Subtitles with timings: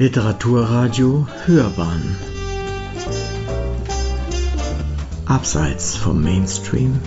[0.00, 2.16] Literaturradio Hörbahn.
[5.26, 7.00] Abseits vom Mainstream.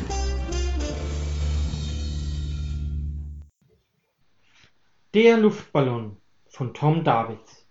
[5.14, 6.18] Der Luftballon
[6.50, 7.66] von Tom Davids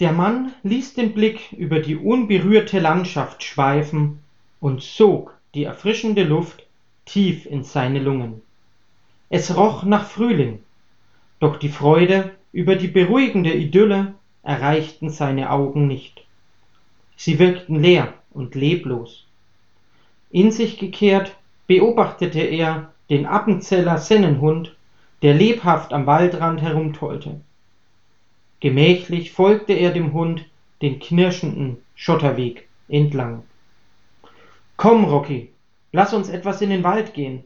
[0.00, 4.20] Der Mann ließ den Blick über die unberührte Landschaft schweifen
[4.58, 6.66] und sog die erfrischende Luft
[7.04, 8.40] tief in seine Lungen.
[9.28, 10.60] Es roch nach Frühling,
[11.40, 16.24] doch die Freude über die beruhigende Idylle erreichten seine Augen nicht.
[17.16, 19.26] Sie wirkten leer und leblos.
[20.30, 24.74] In sich gekehrt beobachtete er den Appenzeller Sennenhund,
[25.22, 27.40] der lebhaft am Waldrand herumtollte.
[28.60, 30.46] Gemächlich folgte er dem Hund
[30.82, 33.44] den knirschenden Schotterweg entlang.
[34.76, 35.50] Komm, Rocky,
[35.92, 37.44] lass uns etwas in den Wald gehen.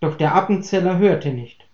[0.00, 1.64] Doch der Appenzeller hörte nicht.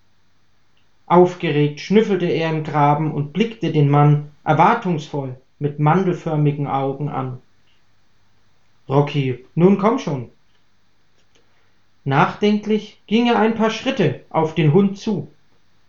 [1.08, 7.40] Aufgeregt schnüffelte er im Graben und blickte den Mann erwartungsvoll mit mandelförmigen Augen an.
[8.88, 10.30] Rocky, nun komm schon.
[12.04, 15.28] Nachdenklich ging er ein paar Schritte auf den Hund zu.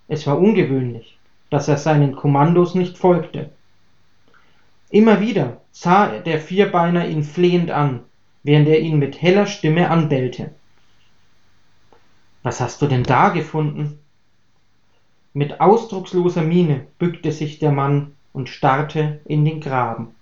[0.07, 1.17] Es war ungewöhnlich,
[1.49, 3.51] dass er seinen Kommandos nicht folgte.
[4.89, 8.01] Immer wieder sah der Vierbeiner ihn flehend an,
[8.43, 10.51] während er ihn mit heller Stimme anbellte.
[12.41, 13.99] Was hast du denn da gefunden?
[15.33, 20.15] Mit ausdrucksloser Miene bückte sich der Mann und starrte in den Graben.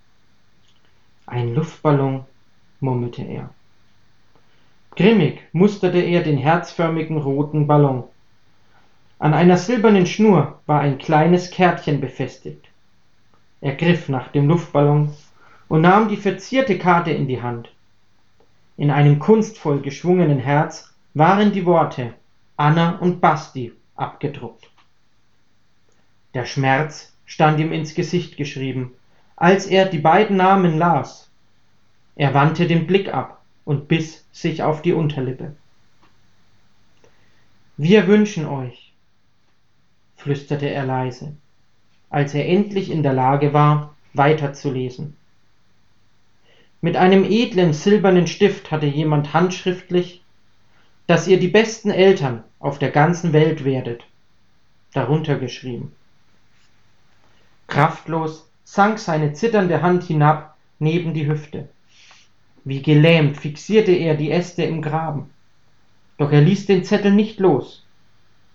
[1.25, 2.25] Ein Luftballon,
[2.81, 3.49] murmelte er.
[4.97, 8.03] Grimmig musterte er den herzförmigen roten Ballon.
[9.19, 12.66] An einer silbernen Schnur war ein kleines Kärtchen befestigt.
[13.61, 15.14] Er griff nach dem Luftballon
[15.69, 17.71] und nahm die verzierte Karte in die Hand.
[18.75, 22.14] In einem kunstvoll geschwungenen Herz waren die Worte
[22.58, 24.69] Anna und Basti abgedruckt.
[26.38, 28.93] Der Schmerz stand ihm ins Gesicht geschrieben,
[29.37, 31.31] als er die beiden Namen las.
[32.15, 35.55] Er wandte den Blick ab und biss sich auf die Unterlippe.
[37.76, 38.93] Wir wünschen euch,
[40.15, 41.36] flüsterte er leise,
[42.11, 45.17] als er endlich in der Lage war, weiterzulesen.
[46.81, 50.21] Mit einem edlen silbernen Stift hatte jemand handschriftlich,
[51.08, 54.05] dass ihr die besten Eltern auf der ganzen Welt werdet,
[54.93, 55.93] darunter geschrieben.
[57.67, 61.70] Kraftlos sank seine zitternde Hand hinab neben die Hüfte.
[62.64, 65.30] Wie gelähmt fixierte er die Äste im Graben.
[66.17, 67.86] Doch er ließ den Zettel nicht los.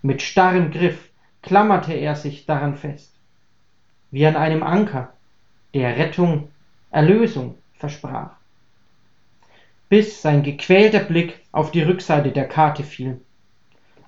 [0.03, 1.11] Mit starrem Griff
[1.43, 3.15] klammerte er sich daran fest.
[4.11, 5.12] Wie an einem Anker,
[5.75, 6.49] der Rettung,
[6.91, 8.33] Erlösung versprach.
[9.89, 13.21] Bis sein gequälter Blick auf die Rückseite der Karte fiel.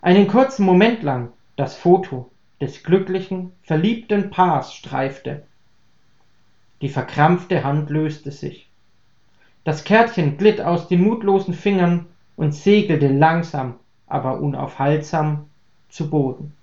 [0.03, 5.45] Einen kurzen Moment lang das Foto des glücklichen, verliebten Paars streifte.
[6.81, 8.69] Die verkrampfte Hand löste sich.
[9.65, 12.07] Das Kärtchen glitt aus den mutlosen Fingern
[12.37, 15.49] und segelte langsam, aber unaufhaltsam
[15.89, 16.55] zu Boden.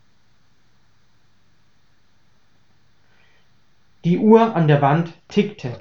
[4.03, 5.79] Die Uhr an der Wand tickte.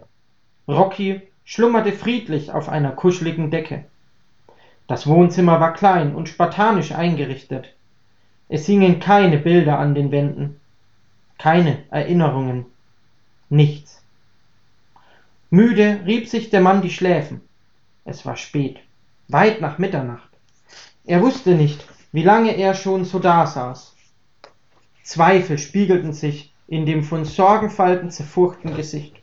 [0.69, 3.87] Rocky schlummerte friedlich auf einer kuscheligen Decke.
[4.87, 7.75] Das Wohnzimmer war klein und spartanisch eingerichtet.
[8.53, 10.61] Es hingen keine Bilder an den Wänden,
[11.39, 12.67] keine Erinnerungen,
[13.49, 14.03] nichts.
[15.51, 17.43] Müde rieb sich der Mann die Schläfen.
[18.05, 18.81] Es war spät,
[19.29, 20.29] weit nach Mitternacht.
[21.05, 23.95] Er wusste nicht, wie lange er schon so dasaß.
[25.05, 29.15] Zweifel spiegelten sich in dem von Sorgenfalten zerfurchten Gesicht.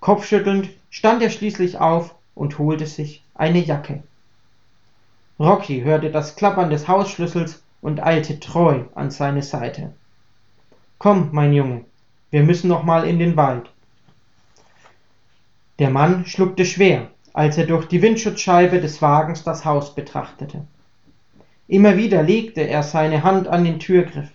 [0.00, 4.02] Kopfschüttelnd stand er schließlich auf und holte sich eine Jacke.
[5.38, 9.92] Rocky hörte das Klappern des Hausschlüssels und eilte treu an seine Seite.
[10.98, 11.84] Komm, mein Junge,
[12.30, 13.68] wir müssen noch mal in den Wald.
[15.78, 20.66] Der Mann schluckte schwer, als er durch die Windschutzscheibe des Wagens das Haus betrachtete.
[21.68, 24.30] Immer wieder legte er seine Hand an den Türgriff,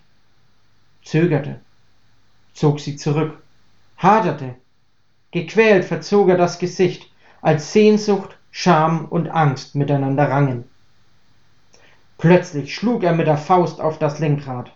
[1.04, 1.60] zögerte,
[2.54, 3.38] zog sie zurück,
[3.98, 4.56] haderte,
[5.32, 7.10] gequält verzog er das Gesicht,
[7.42, 10.66] als Sehnsucht, Scham und Angst miteinander rangen.
[12.18, 14.72] Plötzlich schlug er mit der Faust auf das Lenkrad.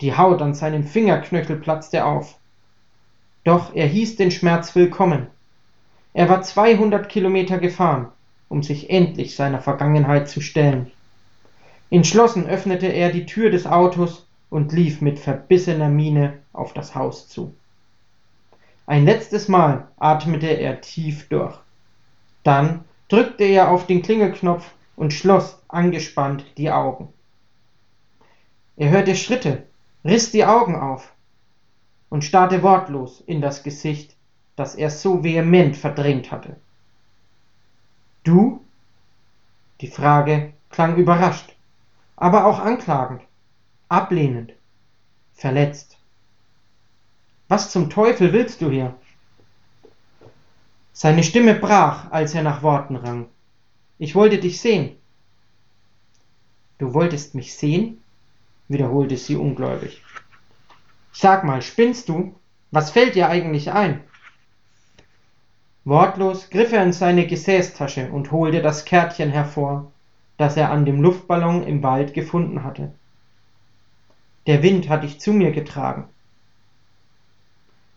[0.00, 2.36] Die Haut an seinem Fingerknöchel platzte auf.
[3.44, 5.26] Doch er hieß den Schmerz willkommen.
[6.14, 8.08] Er war 200 Kilometer gefahren,
[8.48, 10.90] um sich endlich seiner Vergangenheit zu stellen.
[11.90, 17.28] Entschlossen öffnete er die Tür des Autos und lief mit verbissener Miene auf das Haus
[17.28, 17.54] zu.
[18.86, 21.58] Ein letztes Mal atmete er tief durch.
[22.42, 24.64] Dann drückte er auf den Klingelknopf
[24.96, 27.12] und schloss angespannt die Augen.
[28.76, 29.64] Er hörte Schritte
[30.04, 31.12] riss die Augen auf
[32.10, 34.14] und starrte wortlos in das Gesicht,
[34.56, 36.56] das er so vehement verdrängt hatte.
[38.22, 38.60] Du?
[39.80, 41.56] Die Frage klang überrascht,
[42.16, 43.22] aber auch anklagend,
[43.88, 44.52] ablehnend,
[45.34, 45.98] verletzt.
[47.48, 48.94] Was zum Teufel willst du hier?
[50.92, 53.26] Seine Stimme brach, als er nach Worten rang.
[53.98, 54.96] Ich wollte dich sehen.
[56.78, 58.00] Du wolltest mich sehen?
[58.66, 60.02] wiederholte sie ungläubig.
[61.12, 62.34] Sag mal, spinnst du?
[62.70, 64.02] Was fällt dir eigentlich ein?
[65.84, 69.92] Wortlos griff er in seine Gesäßtasche und holte das Kärtchen hervor,
[70.38, 72.92] das er an dem Luftballon im Wald gefunden hatte.
[74.46, 76.08] Der Wind hat dich zu mir getragen.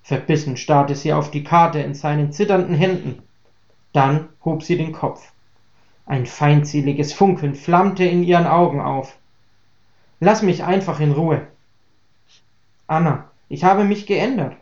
[0.03, 3.23] Verbissen starrte sie auf die Karte in seinen zitternden Händen.
[3.93, 5.31] Dann hob sie den Kopf.
[6.07, 9.17] Ein feindseliges Funkeln flammte in ihren Augen auf.
[10.21, 11.45] Lass mich einfach in Ruhe.
[12.87, 14.55] Anna, ich habe mich geändert.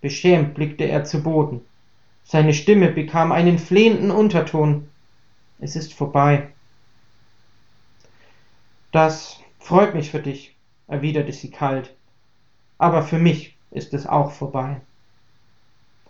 [0.00, 1.64] Beschämt blickte er zu Boden.
[2.24, 4.88] Seine Stimme bekam einen flehenden Unterton.
[5.60, 6.48] Es ist vorbei.
[8.90, 10.56] Das freut mich für dich,
[10.88, 11.94] erwiderte sie kalt.
[12.76, 14.80] Aber für mich ist es auch vorbei.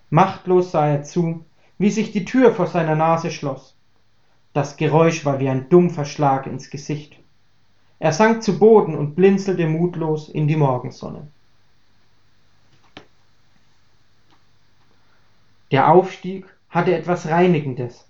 [0.09, 1.45] Machtlos sah er zu,
[1.77, 3.76] wie sich die Tür vor seiner Nase schloss.
[4.57, 7.19] Das Geräusch war wie ein dumpfer Schlag ins Gesicht.
[7.99, 11.27] Er sank zu Boden und blinzelte mutlos in die Morgensonne.
[15.71, 18.07] Der Aufstieg hatte etwas Reinigendes.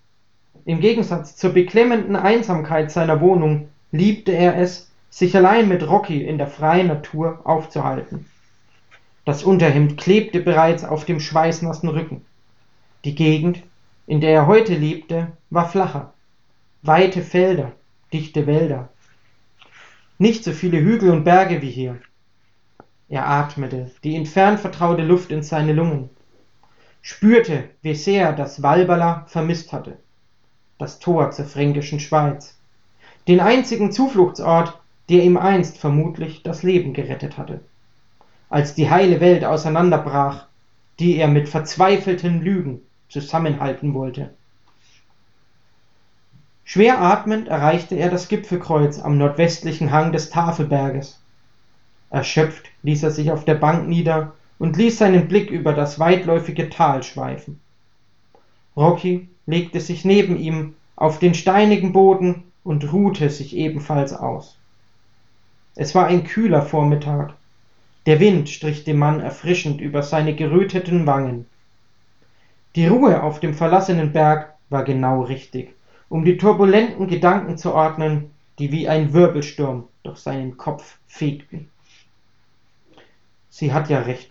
[0.65, 6.39] Im Gegensatz zur beklemmenden Einsamkeit seiner Wohnung liebte er es, sich allein mit Rocky in
[6.39, 8.25] der freien Natur aufzuhalten.
[9.25, 12.25] Das Unterhemd klebte bereits auf dem schweißnassen Rücken.
[13.05, 13.65] Die Gegend,
[14.07, 16.13] in der er heute lebte, war flacher.
[16.87, 17.73] Weite Felder,
[18.13, 18.89] dichte Wälder.
[20.19, 22.01] Nicht so viele Hügel und Berge wie hier.
[23.09, 26.11] Er atmete die entfernt vertraute Luft in seine Lungen,
[27.03, 29.99] spürte, wie sehr das Walberla vermisst hatte,
[30.79, 32.59] das Tor zur fränkischen Schweiz,
[33.29, 37.61] den einzigen Zufluchtsort, der ihm einst vermutlich das Leben gerettet hatte
[38.49, 40.47] als die heile Welt auseinanderbrach,
[40.99, 44.31] die er mit verzweifelten Lügen zusammenhalten wollte.
[46.69, 51.21] Schwer atmend erreichte er das Gipfelkreuz am nordwestlichen Hang des Tafelberges.
[52.11, 56.69] Erschöpft ließ er sich auf der Bank nieder und ließ seinen Blick über das weitläufige
[56.69, 57.61] Tal schweifen.
[58.77, 64.59] Rocky legte sich neben ihm auf den steinigen Boden und ruhte sich ebenfalls aus.
[65.77, 67.35] Es war ein kühler Vormittag,
[68.07, 71.47] der Wind strich dem Mann erfrischend über seine geröteten Wangen.
[72.75, 75.76] Die Ruhe auf dem verlassenen Berg war genau richtig,
[76.09, 81.71] um die turbulenten Gedanken zu ordnen, die wie ein Wirbelsturm durch seinen Kopf fegten.
[83.51, 84.31] Sie hat ja recht,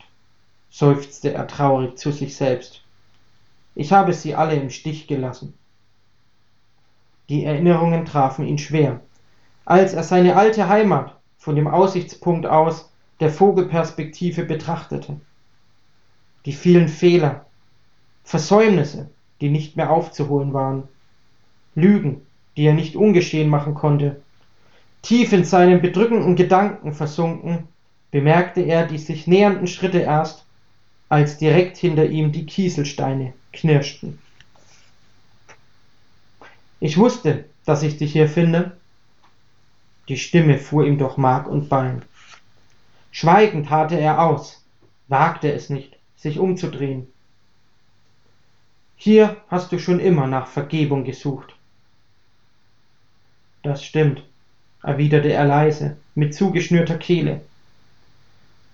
[0.70, 2.82] seufzte er traurig zu sich selbst.
[3.76, 5.54] Ich habe sie alle im Stich gelassen.
[7.28, 9.02] Die Erinnerungen trafen ihn schwer,
[9.66, 15.20] als er seine alte Heimat von dem Aussichtspunkt aus der Vogelperspektive betrachtete.
[16.46, 17.46] Die vielen Fehler,
[18.24, 19.10] Versäumnisse,
[19.42, 20.88] die nicht mehr aufzuholen waren,
[21.76, 22.22] Lügen,
[22.58, 24.22] die er nicht ungeschehen machen konnte.
[25.02, 27.68] Tief in seinen bedrückenden Gedanken versunken,
[28.12, 30.46] bemerkte er die sich nähernden Schritte erst,
[31.10, 34.20] als direkt hinter ihm die Kieselsteine knirschten.
[36.80, 38.78] Ich wusste, dass ich dich hier finde.
[40.08, 42.04] Die Stimme fuhr ihm durch Mark und Bein.
[43.12, 44.64] Schweigend harrte er aus,
[45.08, 47.08] wagte es nicht, sich umzudrehen.
[48.98, 51.55] Hier hast du schon immer nach Vergebung gesucht.
[53.66, 54.24] Das stimmt,
[54.84, 57.42] erwiderte er leise, mit zugeschnürter Kehle.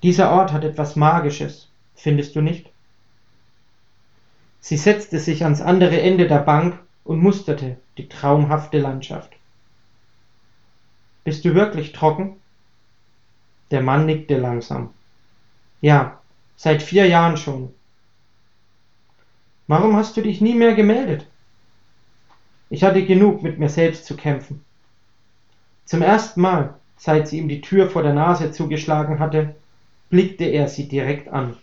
[0.04, 2.70] Dieser Ort hat etwas Magisches, findest du nicht?
[4.60, 9.32] Sie setzte sich ans andere Ende der Bank und musterte die traumhafte Landschaft.
[11.24, 12.36] Bist du wirklich trocken?
[13.72, 14.94] Der Mann nickte langsam.
[15.80, 16.20] Ja,
[16.58, 17.74] seit vier Jahren schon.
[19.68, 21.28] Warum hast du dich nie mehr gemeldet?
[22.70, 24.66] Ich hatte genug mit mir selbst zu kämpfen.
[25.92, 29.56] Zum ersten Mal, seit sie ihm die Tür vor der Nase zugeschlagen hatte,
[30.10, 31.58] blickte er sie direkt an.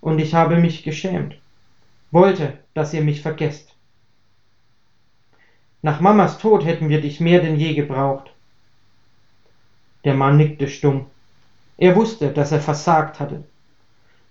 [0.00, 1.36] Und ich habe mich geschämt,
[2.12, 3.74] wollte, dass ihr mich vergesst.
[5.82, 8.32] Nach Mamas Tod hätten wir dich mehr denn je gebraucht.
[10.04, 11.06] Der Mann nickte stumm.
[11.76, 13.42] Er wusste, dass er versagt hatte.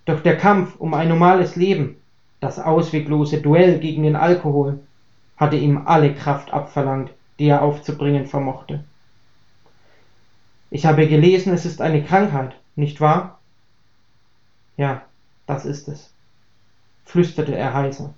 [0.05, 1.97] Doch der Kampf um ein normales Leben,
[2.39, 4.79] das ausweglose Duell gegen den Alkohol,
[5.35, 8.83] hatte ihm alle Kraft abverlangt, die er aufzubringen vermochte.
[10.69, 13.39] Ich habe gelesen, es ist eine Krankheit, nicht wahr?
[14.77, 15.05] Ja,
[15.45, 16.13] das ist es,
[17.05, 18.13] flüsterte er heiser.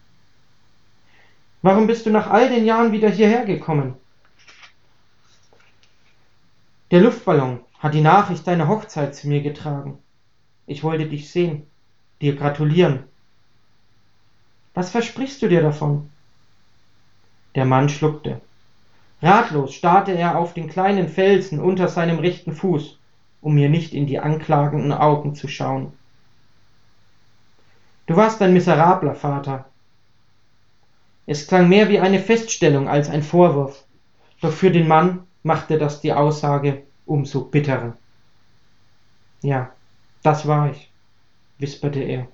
[1.62, 3.96] Warum bist du nach all den Jahren wieder hierher gekommen?
[6.92, 9.98] Der Luftballon hat die Nachricht deiner Hochzeit zu mir getragen.
[10.68, 11.68] Ich wollte dich sehen,
[12.22, 13.04] dir gratulieren.
[14.74, 16.10] Was versprichst du dir davon?
[17.56, 18.42] Der Mann schluckte.
[19.26, 23.00] Ratlos starrte er auf den kleinen Felsen unter seinem rechten Fuß,
[23.42, 25.92] um mir nicht in die anklagenden Augen zu schauen.
[28.06, 29.66] Du warst ein miserabler Vater.
[31.26, 33.84] Es klang mehr wie eine Feststellung als ein Vorwurf,
[34.42, 37.98] doch für den Mann machte das die Aussage umso bitterer.
[39.42, 39.72] Ja,
[40.22, 40.92] das war ich,
[41.58, 42.28] wisperte er,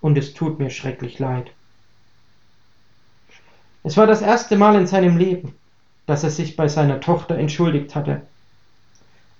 [0.00, 1.52] und es tut mir schrecklich leid.
[3.84, 5.54] Es war das erste Mal in seinem Leben,
[6.06, 8.22] dass er sich bei seiner Tochter entschuldigt hatte.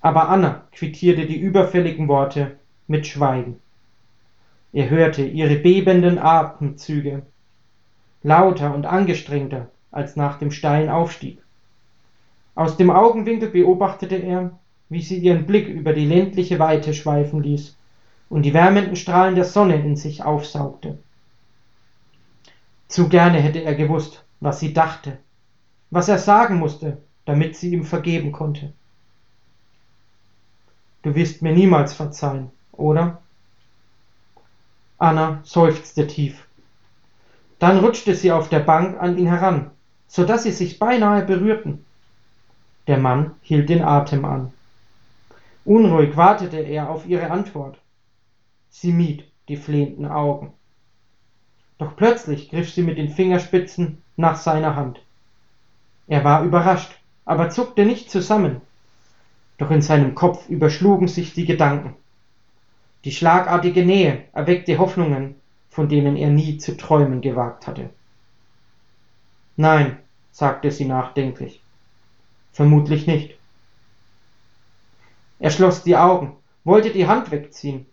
[0.00, 2.56] Aber Anna quittierte die überfälligen Worte
[2.86, 3.60] mit Schweigen.
[4.72, 7.22] Er hörte ihre bebenden Atemzüge,
[8.22, 11.38] lauter und angestrengter als nach dem steilen Aufstieg.
[12.54, 17.76] Aus dem Augenwinkel beobachtete er, wie sie ihren Blick über die ländliche Weite schweifen ließ
[18.28, 20.98] und die wärmenden Strahlen der Sonne in sich aufsaugte.
[22.88, 25.18] Zu gerne hätte er gewusst, was sie dachte,
[25.94, 28.72] was er sagen musste, damit sie ihm vergeben konnte.
[31.02, 33.22] Du wirst mir niemals verzeihen, oder?
[34.98, 36.48] Anna seufzte tief.
[37.60, 39.70] Dann rutschte sie auf der Bank an ihn heran,
[40.08, 41.84] so dass sie sich beinahe berührten.
[42.88, 44.52] Der Mann hielt den Atem an.
[45.64, 47.78] Unruhig wartete er auf ihre Antwort.
[48.68, 50.54] Sie mied die flehenden Augen.
[51.78, 55.03] Doch plötzlich griff sie mit den Fingerspitzen nach seiner Hand.
[56.06, 58.60] Er war überrascht, aber zuckte nicht zusammen.
[59.58, 61.94] Doch in seinem Kopf überschlugen sich die Gedanken.
[63.04, 65.36] Die schlagartige Nähe erweckte Hoffnungen,
[65.70, 67.90] von denen er nie zu träumen gewagt hatte.
[69.56, 69.98] Nein,
[70.32, 71.62] sagte sie nachdenklich.
[72.52, 73.36] Vermutlich nicht.
[75.38, 77.86] Er schloss die Augen, wollte die Hand wegziehen,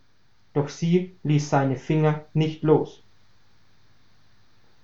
[0.54, 3.04] doch sie ließ seine Finger nicht los.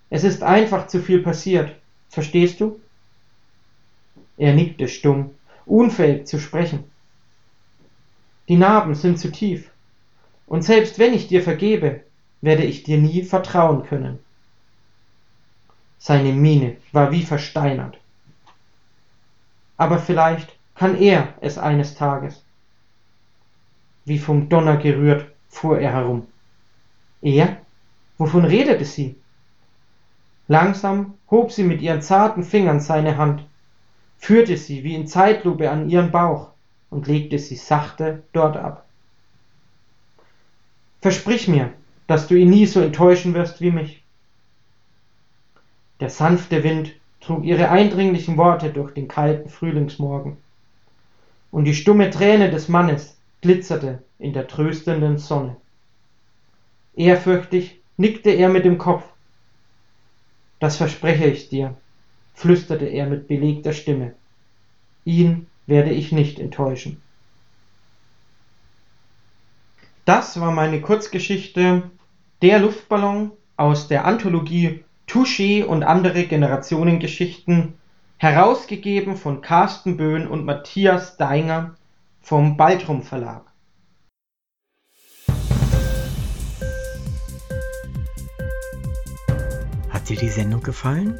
[0.10, 1.75] Es ist einfach zu viel passiert,
[2.10, 2.79] verstehst du?
[4.38, 5.32] Er nickte stumm,
[5.65, 6.84] unfähig zu sprechen.
[8.48, 9.70] Die Narben sind zu tief,
[10.46, 12.01] und selbst wenn ich dir vergebe,
[12.41, 14.20] werde ich dir nie vertrauen können.
[15.98, 17.98] Seine Miene war wie versteinert
[19.77, 22.44] aber vielleicht kann er es eines Tages.
[24.06, 26.27] Wie vom Donner gerührt fuhr er herum.
[27.22, 27.58] Er?
[28.17, 29.15] Wovon redete sie?
[30.48, 33.47] Langsam hob sie mit ihren zarten Fingern seine Hand,
[34.17, 36.50] führte sie wie in Zeitlupe an ihren Bauch
[36.89, 38.86] und legte sie sachte dort ab.
[41.01, 41.74] Versprich mir,
[42.07, 44.03] dass du ihn nie so enttäuschen wirst wie mich.
[46.00, 50.38] Der sanfte Wind trug ihre eindringlichen Worte durch den kalten Frühlingsmorgen.
[51.51, 55.55] Und die stumme Träne des Mannes glitzerte in der tröstenden Sonne.
[56.95, 59.03] Ehrfürchtig nickte er mit dem Kopf.
[60.59, 61.75] Das verspreche ich dir,
[62.38, 64.13] flüsterte er mit belegter Stimme.
[65.06, 67.01] Ihn werde ich nicht enttäuschen.
[70.06, 71.89] Das war meine Kurzgeschichte
[72.44, 77.74] Der Luftballon aus der Anthologie Touché und andere Generationengeschichten,
[78.17, 81.75] herausgegeben von Carsten Böhn und Matthias Deinger
[82.22, 83.46] vom Baltrum Verlag.
[89.89, 91.20] Hat dir die Sendung gefallen?